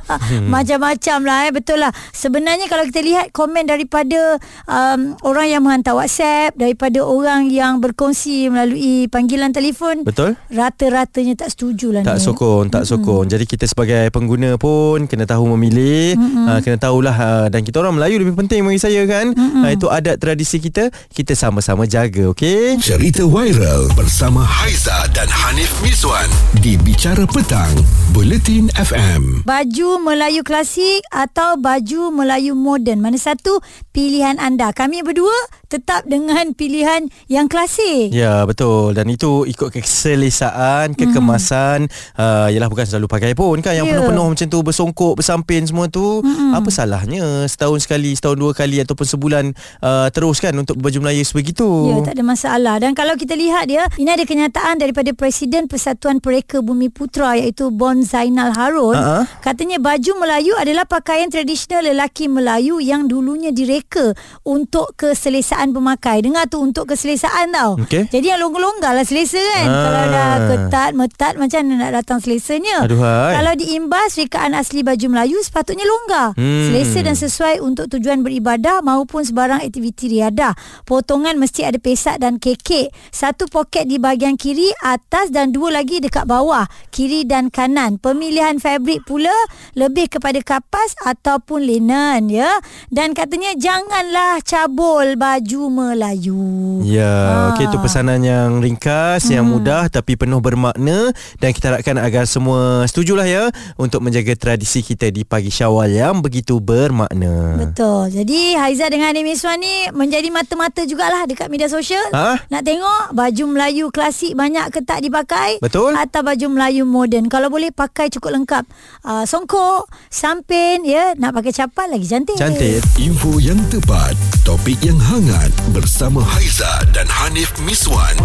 Macam-macam 0.54 1.18
lah 1.22 1.38
eh 1.46 1.52
Betul 1.52 1.78
lah 1.80 1.92
Sebenarnya 2.10 2.66
kalau 2.66 2.84
kita 2.84 3.00
lihat 3.00 3.26
Komen 3.30 3.66
daripada 3.66 4.40
um, 4.66 5.14
Orang 5.22 5.46
yang 5.46 5.62
menghantar 5.62 5.94
WhatsApp 5.94 6.56
Daripada 6.56 7.02
orang 7.02 7.48
yang 7.48 7.78
berkongsi 7.90 8.52
Melalui 8.52 9.08
panggilan 9.08 9.50
telefon 9.50 10.04
Betul? 10.04 10.36
Rata-ratanya 10.52 11.34
tak 11.38 11.56
setuju 11.56 11.96
lah 11.96 12.02
Tak 12.04 12.20
ni 12.20 12.26
sokong, 12.26 12.66
tak 12.68 12.84
sokong. 12.84 13.24
Jadi 13.30 13.44
kita 13.46 13.64
sebagai 13.64 14.10
pengguna 14.10 14.58
pun 14.60 15.06
kena 15.06 15.24
tahu 15.24 15.54
memilih, 15.54 16.18
uh, 16.18 16.58
kena 16.60 16.76
tahulah 16.76 17.16
uh, 17.16 17.46
dan 17.48 17.62
kita 17.62 17.80
orang 17.80 17.96
Melayu 17.96 18.20
lebih 18.20 18.34
penting 18.34 18.66
bagi 18.66 18.80
saya 18.82 19.06
kan. 19.06 19.32
Uh, 19.32 19.70
itu 19.72 19.86
adat 19.88 20.18
tradisi 20.18 20.58
kita, 20.58 20.90
kita 21.14 21.32
sama-sama 21.32 21.86
jaga, 21.86 22.28
okey? 22.34 22.76
Cerita 22.82 23.24
viral 23.24 23.88
bersama 23.94 24.42
Haiza 24.44 24.94
dan 25.14 25.30
Hanif 25.30 25.70
Miswan 25.80 26.28
di 26.60 26.74
Bicara 26.76 27.24
Petang, 27.24 27.72
Buletin 28.12 28.68
FM. 28.74 29.46
Baju 29.46 29.88
Melayu 30.02 30.42
klasik 30.42 31.06
atau 31.14 31.56
baju 31.56 32.10
Melayu 32.10 32.52
moden 32.56 32.98
Mana 32.98 33.20
satu 33.20 33.60
pilihan 33.94 34.40
anda 34.42 34.72
Kami 34.74 35.04
berdua 35.04 35.34
tetap 35.66 36.06
dengan 36.06 36.54
pilihan 36.54 37.08
yang 37.26 37.46
klasik 37.46 38.12
Ya 38.12 38.46
betul 38.46 38.94
dan 38.94 39.08
itu 39.08 39.42
ikut 39.44 39.72
keselesaan, 39.72 40.94
kekemasan. 40.94 41.88
Uh, 42.14 42.48
yalah 42.52 42.68
bukan 42.68 42.86
selalu 42.86 43.06
pakai 43.08 43.32
pun 43.32 43.58
kan 43.58 43.72
yang 43.72 43.86
Ya. 43.86 43.94
penuh-penuh 43.96 44.26
macam 44.34 44.46
tu 44.50 44.58
bersongkok, 44.60 45.14
bersampin 45.16 45.62
semua 45.62 45.86
tu. 45.86 46.20
Apa 46.52 46.68
salahnya 46.68 47.46
setahun 47.46 47.86
sekali, 47.86 48.12
setahun 48.12 48.34
dua 48.34 48.52
kali 48.52 48.82
ataupun 48.82 49.06
sebulan 49.06 49.44
uh, 49.80 50.10
terus 50.10 50.42
kan 50.42 50.52
untuk 50.58 50.76
baju 50.76 50.98
Melayu 51.06 51.22
sebegitu. 51.22 51.66
Ya, 51.88 51.96
tak 52.02 52.14
ada 52.18 52.24
masalah. 52.26 52.74
Dan 52.82 52.92
kalau 52.92 53.14
kita 53.14 53.32
lihat 53.32 53.70
dia, 53.70 53.86
ini 53.96 54.10
ada 54.10 54.26
kenyataan 54.26 54.82
daripada 54.82 55.14
Presiden 55.14 55.70
Persatuan 55.70 56.18
Pereka 56.18 56.60
Bumi 56.60 56.90
Putra 56.90 57.38
iaitu 57.38 57.70
Bon 57.70 57.94
Zainal 58.02 58.52
Harun. 58.52 58.98
Ha-ha. 58.98 59.24
Katanya 59.40 59.78
baju 59.80 60.12
Melayu 60.18 60.52
adalah 60.58 60.84
pakaian 60.84 61.30
tradisional 61.30 61.86
lelaki 61.86 62.26
Melayu 62.28 62.82
yang 62.82 63.06
dulunya 63.08 63.54
direka 63.54 64.12
untuk 64.42 64.92
keselesaan 64.98 65.55
pemakai. 65.72 66.20
Dengar 66.24 66.48
tu 66.50 66.60
untuk 66.60 66.90
keselesaan 66.90 67.52
tau. 67.52 67.78
Okey. 67.80 68.08
Jadi 68.10 68.26
yang 68.32 68.40
longgar-longgar 68.42 68.92
lah 68.96 69.06
selesa 69.06 69.38
kan. 69.38 69.66
Ah. 69.68 69.82
Kalau 69.86 70.04
dah 70.10 70.32
ketat, 70.50 70.90
metat 70.96 71.34
macam 71.38 71.60
mana 71.64 71.74
nak 71.86 71.92
datang 72.02 72.18
selesanya. 72.18 72.82
Aduhai. 72.82 73.38
Kalau 73.38 73.52
diimbas 73.56 74.10
rekaan 74.18 74.52
asli 74.52 74.82
baju 74.82 75.06
Melayu 75.06 75.38
sepatutnya 75.40 75.86
longgar. 75.86 76.34
Hmm. 76.34 76.66
Selesa 76.68 76.98
dan 77.06 77.16
sesuai 77.16 77.62
untuk 77.62 77.86
tujuan 77.92 78.26
beribadah 78.26 78.82
maupun 78.82 79.22
sebarang 79.22 79.62
aktiviti 79.62 80.10
riadah. 80.18 80.58
Potongan 80.84 81.38
mesti 81.38 81.62
ada 81.64 81.78
pesak 81.78 82.18
dan 82.18 82.42
kekek. 82.42 82.90
Satu 83.14 83.46
poket 83.46 83.86
di 83.86 84.02
bahagian 84.02 84.34
kiri, 84.34 84.74
atas 84.82 85.30
dan 85.30 85.54
dua 85.54 85.70
lagi 85.80 86.02
dekat 86.02 86.26
bawah, 86.26 86.66
kiri 86.90 87.22
dan 87.22 87.48
kanan. 87.48 88.02
Pemilihan 88.02 88.58
fabrik 88.58 89.06
pula 89.06 89.34
lebih 89.78 90.10
kepada 90.10 90.42
kapas 90.42 90.98
ataupun 91.06 91.62
linen 91.62 92.26
ya. 92.26 92.58
Dan 92.90 93.14
katanya 93.14 93.54
janganlah 93.54 94.42
cabul 94.42 95.14
baju 95.14 95.45
Melayu. 95.54 96.82
Ya, 96.82 97.06
Ah. 97.06 97.46
okey 97.54 97.70
itu 97.70 97.78
pesanan 97.78 98.18
yang 98.18 98.58
ringkas, 98.58 99.30
hmm. 99.30 99.32
yang 99.38 99.46
mudah 99.46 99.86
tapi 99.86 100.18
penuh 100.18 100.42
bermakna 100.42 101.14
dan 101.38 101.54
kita 101.54 101.70
harapkan 101.70 101.94
agar 102.02 102.26
semua 102.26 102.82
setujulah 102.90 103.22
ya 103.22 103.54
untuk 103.78 104.02
menjaga 104.02 104.34
tradisi 104.34 104.82
kita 104.82 105.14
di 105.14 105.22
pagi 105.22 105.54
Syawal 105.54 105.94
yang 105.94 106.18
begitu 106.18 106.58
bermakna. 106.58 107.62
Betul. 107.62 108.10
Jadi 108.10 108.58
Haiza 108.58 108.90
dengan 108.90 109.14
Ani 109.14 109.22
Miswan 109.22 109.62
ni 109.62 109.86
menjadi 109.94 110.26
mata-mata 110.34 110.82
jugalah 110.82 111.22
dekat 111.30 111.46
media 111.46 111.70
sosial. 111.70 112.02
Ha? 112.10 112.42
Nak 112.50 112.62
tengok 112.66 113.14
baju 113.14 113.44
Melayu 113.46 113.94
klasik 113.94 114.34
banyak 114.34 114.74
ke 114.74 114.82
tak 114.82 115.06
dipakai? 115.06 115.62
Betul. 115.62 115.94
Atau 115.94 116.26
baju 116.26 116.46
Melayu 116.50 116.82
moden. 116.82 117.30
Kalau 117.30 117.52
boleh 117.52 117.70
pakai 117.70 118.10
cukup 118.10 118.34
lengkap. 118.34 118.64
Uh, 119.04 119.22
songkok, 119.28 119.86
sampin, 120.08 120.82
ya, 120.82 121.12
nak 121.20 121.36
pakai 121.36 121.52
capal 121.52 121.92
lagi 121.92 122.08
cantik. 122.08 122.40
Cantik. 122.40 122.80
Info 122.96 123.36
yang 123.36 123.60
tepat, 123.68 124.16
topik 124.40 124.80
yang 124.80 124.96
hangat 124.96 125.35
bersama 125.74 126.22
Haiza 126.22 126.84
dan 126.94 127.08
Hanif 127.10 127.52
Miswan 127.66 128.16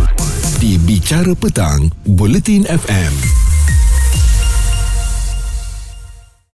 di 0.61 0.77
Bicara 0.77 1.33
Petang, 1.33 1.89
Buletin 2.05 2.63
FM. 2.69 3.40